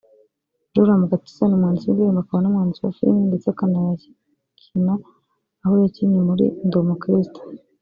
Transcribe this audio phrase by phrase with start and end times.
[0.73, 4.93] Joram Gakiza ni umwanditsi w’indirimbo akaba n’umwanditsi wa filime ndetse akanayakina
[5.63, 7.39] aho yakinnye muri; Ndi umukristo